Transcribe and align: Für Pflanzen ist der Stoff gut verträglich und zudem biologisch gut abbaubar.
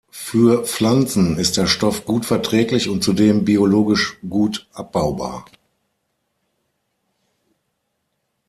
Für 0.09 0.65
Pflanzen 0.65 1.37
ist 1.37 1.57
der 1.57 1.67
Stoff 1.67 2.05
gut 2.05 2.25
verträglich 2.25 2.89
und 2.89 3.03
zudem 3.03 3.45
biologisch 3.45 4.17
gut 4.27 4.65
abbaubar. 4.73 5.45